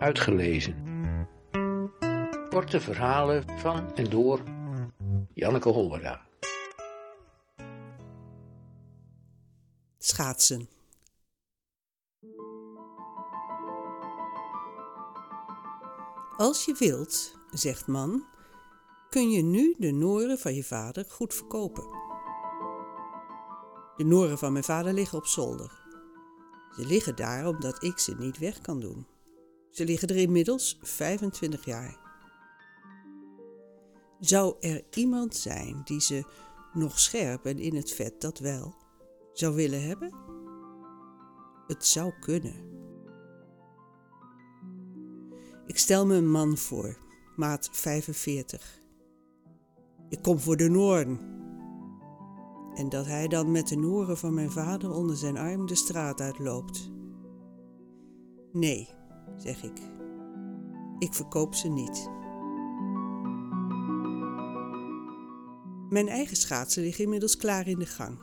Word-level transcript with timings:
Uitgelezen. 0.00 0.74
Korte 2.50 2.80
verhalen 2.80 3.44
van 3.58 3.94
en 3.94 4.10
door 4.10 4.42
Janneke 5.34 5.68
Hollera. 5.68 6.26
Schaatsen. 9.98 10.68
Als 16.36 16.64
je 16.64 16.76
wilt, 16.78 17.38
zegt 17.50 17.86
man, 17.86 18.24
kun 19.10 19.30
je 19.30 19.42
nu 19.42 19.74
de 19.78 19.92
noren 19.92 20.38
van 20.38 20.54
je 20.54 20.64
vader 20.64 21.04
goed 21.08 21.34
verkopen. 21.34 21.84
De 23.96 24.04
noren 24.04 24.38
van 24.38 24.52
mijn 24.52 24.64
vader 24.64 24.92
liggen 24.92 25.18
op 25.18 25.26
zolder. 25.26 25.82
Ze 26.76 26.86
liggen 26.86 27.16
daar 27.16 27.46
omdat 27.46 27.84
ik 27.84 27.98
ze 27.98 28.14
niet 28.18 28.38
weg 28.38 28.60
kan 28.60 28.80
doen. 28.80 29.06
Ze 29.70 29.84
liggen 29.84 30.08
er 30.08 30.16
inmiddels 30.16 30.78
25 30.82 31.64
jaar. 31.64 31.98
Zou 34.20 34.54
er 34.60 34.84
iemand 34.90 35.36
zijn 35.36 35.80
die 35.84 36.00
ze 36.00 36.24
nog 36.72 36.98
scherp 36.98 37.44
en 37.44 37.58
in 37.58 37.74
het 37.74 37.92
vet 37.92 38.20
dat 38.20 38.38
wel 38.38 38.74
zou 39.32 39.54
willen 39.54 39.82
hebben? 39.82 40.14
Het 41.66 41.86
zou 41.86 42.12
kunnen. 42.20 42.68
Ik 45.66 45.78
stel 45.78 46.06
me 46.06 46.14
een 46.14 46.30
man 46.30 46.56
voor, 46.56 46.98
maat 47.36 47.68
45. 47.72 48.80
Ik 50.08 50.22
kom 50.22 50.38
voor 50.38 50.56
de 50.56 50.68
Noorden. 50.68 51.38
En 52.74 52.88
dat 52.88 53.06
hij 53.06 53.28
dan 53.28 53.50
met 53.50 53.68
de 53.68 53.76
noren 53.76 54.18
van 54.18 54.34
mijn 54.34 54.50
vader 54.50 54.90
onder 54.90 55.16
zijn 55.16 55.36
arm 55.36 55.66
de 55.66 55.74
straat 55.74 56.20
uitloopt. 56.20 56.90
Nee, 58.52 58.88
zeg 59.36 59.62
ik. 59.62 59.78
Ik 60.98 61.14
verkoop 61.14 61.54
ze 61.54 61.68
niet. 61.68 62.10
Mijn 65.88 66.08
eigen 66.08 66.36
schaatsen 66.36 66.82
liggen 66.82 67.04
inmiddels 67.04 67.36
klaar 67.36 67.68
in 67.68 67.78
de 67.78 67.86
gang. 67.86 68.18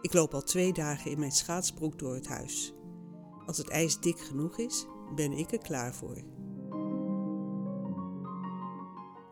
Ik 0.00 0.12
loop 0.12 0.34
al 0.34 0.42
twee 0.42 0.72
dagen 0.72 1.10
in 1.10 1.18
mijn 1.18 1.32
schaatsbroek 1.32 1.98
door 1.98 2.14
het 2.14 2.28
huis. 2.28 2.74
Als 3.46 3.56
het 3.56 3.68
ijs 3.68 4.00
dik 4.00 4.18
genoeg 4.18 4.58
is, 4.58 4.86
ben 5.14 5.32
ik 5.32 5.52
er 5.52 5.58
klaar 5.58 5.94
voor. 5.94 6.16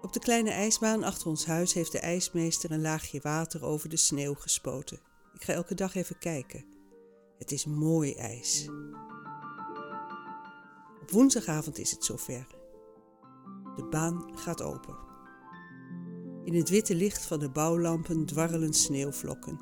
Op 0.02 0.12
de 0.12 0.18
kleine 0.20 0.50
ijsbaan 0.50 1.02
achter 1.02 1.28
ons 1.28 1.46
huis 1.46 1.72
heeft 1.72 1.92
de 1.92 1.98
ijsmeester 1.98 2.70
een 2.70 2.80
laagje 2.80 3.20
water 3.22 3.64
over 3.64 3.88
de 3.88 3.96
sneeuw 3.96 4.34
gespoten. 4.34 5.00
Ik 5.34 5.44
ga 5.44 5.52
elke 5.52 5.74
dag 5.74 5.94
even 5.94 6.18
kijken. 6.18 6.64
Het 7.38 7.52
is 7.52 7.64
mooi 7.64 8.14
ijs. 8.14 8.68
Woensdagavond 11.10 11.78
is 11.78 11.90
het 11.90 12.04
zover. 12.04 12.46
De 13.76 13.86
baan 13.90 14.38
gaat 14.38 14.62
open. 14.62 14.96
In 16.44 16.54
het 16.54 16.68
witte 16.68 16.94
licht 16.94 17.26
van 17.26 17.38
de 17.38 17.50
bouwlampen 17.50 18.26
dwarrelen 18.26 18.72
sneeuwvlokken. 18.72 19.60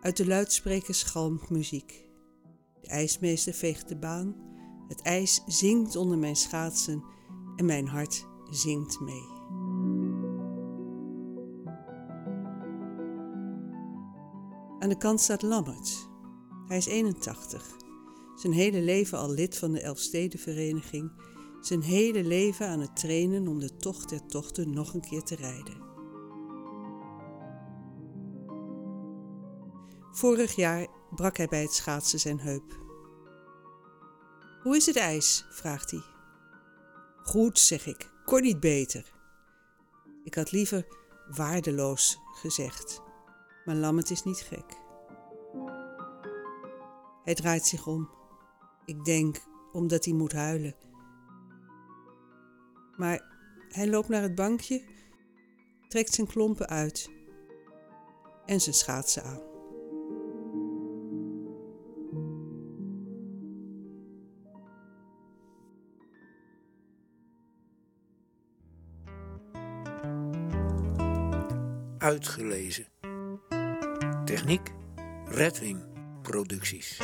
Uit 0.00 0.16
de 0.16 0.26
luidsprekers 0.26 1.02
galmt 1.02 1.50
muziek. 1.50 2.08
De 2.80 2.88
ijsmeester 2.88 3.52
veegt 3.52 3.88
de 3.88 3.96
baan. 3.96 4.36
Het 4.88 5.02
ijs 5.02 5.42
zingt 5.46 5.96
onder 5.96 6.18
mijn 6.18 6.36
schaatsen 6.36 7.04
en 7.56 7.64
mijn 7.64 7.88
hart 7.88 8.26
zingt 8.50 9.00
mee. 9.00 9.34
Aan 14.78 14.88
de 14.88 14.96
kant 14.98 15.20
staat 15.20 15.42
Lammert. 15.42 16.08
Hij 16.66 16.76
is 16.76 16.86
81. 16.86 17.85
Zijn 18.36 18.52
hele 18.52 18.80
leven 18.80 19.18
al 19.18 19.30
lid 19.30 19.58
van 19.58 19.72
de 19.72 19.80
Elfstedenvereniging. 19.80 21.12
Zijn 21.60 21.82
hele 21.82 22.24
leven 22.24 22.68
aan 22.68 22.80
het 22.80 22.96
trainen 22.96 23.48
om 23.48 23.58
de 23.58 23.76
tocht 23.76 24.08
der 24.08 24.26
tochten 24.26 24.70
nog 24.70 24.94
een 24.94 25.00
keer 25.00 25.22
te 25.22 25.34
rijden. 25.34 25.84
Vorig 30.12 30.54
jaar 30.56 30.86
brak 31.14 31.36
hij 31.36 31.46
bij 31.46 31.62
het 31.62 31.72
schaatsen 31.72 32.18
zijn 32.18 32.40
heup. 32.40 32.84
Hoe 34.62 34.76
is 34.76 34.86
het 34.86 34.96
ijs? 34.96 35.46
vraagt 35.50 35.90
hij. 35.90 36.02
Goed, 37.22 37.58
zeg 37.58 37.86
ik. 37.86 38.10
Kon 38.24 38.42
niet 38.42 38.60
beter. 38.60 39.12
Ik 40.24 40.34
had 40.34 40.52
liever 40.52 40.86
waardeloos 41.36 42.18
gezegd. 42.32 43.02
Maar 43.64 43.74
Lammet 43.74 44.10
is 44.10 44.22
niet 44.22 44.40
gek. 44.40 44.84
Hij 47.24 47.34
draait 47.34 47.66
zich 47.66 47.86
om. 47.86 48.10
Ik 48.86 49.04
denk 49.04 49.36
omdat 49.72 50.04
hij 50.04 50.14
moet 50.14 50.32
huilen. 50.32 50.74
Maar 52.96 53.22
hij 53.68 53.88
loopt 53.88 54.08
naar 54.08 54.22
het 54.22 54.34
bankje, 54.34 54.84
trekt 55.88 56.14
zijn 56.14 56.26
klompen 56.26 56.68
uit 56.68 57.10
en 58.44 58.60
zijn 58.60 58.74
schaatsen 58.74 59.22
aan. 59.22 59.40
Uitgelezen. 71.98 72.86
Techniek 74.24 74.72
Redwing 75.24 75.84
Producties. 76.22 77.00